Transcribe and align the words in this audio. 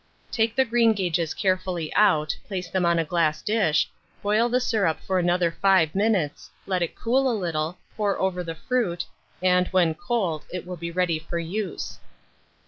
Take 0.31 0.55
the 0.55 0.65
greengages 0.65 1.35
carefully 1.35 1.93
out, 1.93 2.35
place 2.47 2.71
them 2.71 2.87
on 2.87 2.97
a 2.97 3.05
glass 3.05 3.43
dish, 3.43 3.87
boil 4.23 4.49
the 4.49 4.59
syrup 4.59 4.99
for 4.99 5.19
another 5.19 5.51
5 5.51 5.93
minutes, 5.93 6.49
let 6.65 6.81
it 6.81 6.95
cool 6.95 7.29
a 7.31 7.37
little, 7.37 7.77
pour 7.95 8.17
over 8.17 8.43
the 8.43 8.55
fruit, 8.55 9.05
and, 9.43 9.67
when 9.67 9.93
cold, 9.93 10.43
it 10.51 10.65
will 10.65 10.75
be 10.75 10.89
ready 10.89 11.19
for 11.19 11.37
use. 11.37 11.99